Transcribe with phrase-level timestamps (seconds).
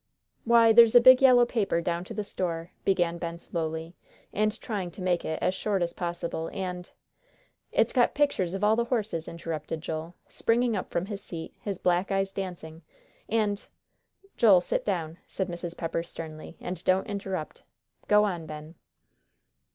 [0.45, 3.95] "Why, there's a big yellow paper down to the store," began Ben, slowly,
[4.33, 6.89] and trying to make it as short as possible, "and"
[7.71, 11.77] "It's got pictures of all the horses," interrupted Joel, springing up from his seat, his
[11.77, 12.81] black eyes dancing,
[13.29, 13.61] "and"
[14.37, 15.77] "Joel, sit down," said Mrs.
[15.77, 17.61] Pepper, sternly, "and don't interrupt.
[18.07, 18.73] Go on, Ben."